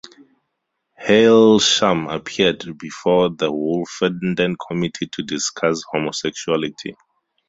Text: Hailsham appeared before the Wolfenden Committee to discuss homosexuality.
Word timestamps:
Hailsham 0.99 2.07
appeared 2.11 2.75
before 2.79 3.29
the 3.29 3.51
Wolfenden 3.51 4.55
Committee 4.67 5.05
to 5.11 5.21
discuss 5.21 5.83
homosexuality. 5.91 6.95